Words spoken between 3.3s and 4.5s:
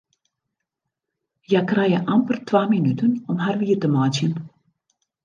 om har wier te meitsjen.